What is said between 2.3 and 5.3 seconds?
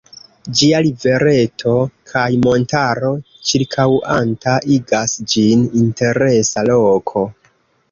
montaro ĉirkaŭanta igas